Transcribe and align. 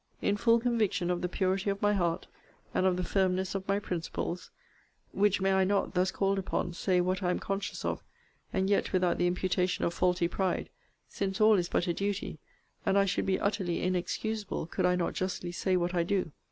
In 0.19 0.35
full 0.35 0.59
conviction 0.59 1.11
of 1.11 1.21
the 1.21 1.29
purity 1.29 1.69
of 1.69 1.79
my 1.79 1.93
heart, 1.93 2.25
and 2.73 2.87
of 2.87 2.97
the 2.97 3.03
firmness 3.03 3.53
of 3.53 3.67
my 3.67 3.77
principles, 3.77 4.49
[Why 5.11 5.29
may 5.39 5.53
I 5.53 5.63
not, 5.63 5.93
thus 5.93 6.09
called 6.09 6.39
upon, 6.39 6.73
say 6.73 7.01
what 7.01 7.21
I 7.21 7.29
am 7.29 7.37
conscious 7.37 7.85
of, 7.85 8.03
and 8.51 8.67
yet 8.67 8.93
without 8.93 9.19
the 9.19 9.27
imputation 9.27 9.85
of 9.85 9.93
faulty 9.93 10.27
pride; 10.27 10.71
since 11.07 11.39
all 11.39 11.53
is 11.53 11.69
but 11.69 11.85
a 11.85 11.93
duty, 11.93 12.39
and 12.83 12.97
I 12.97 13.05
should 13.05 13.27
be 13.27 13.39
utterly 13.39 13.83
inexcusable, 13.83 14.65
could 14.65 14.87
I 14.87 14.95
not 14.95 15.13
justly 15.13 15.51
say 15.51 15.77
what 15.77 15.93
I 15.93 16.01
do? 16.01 16.31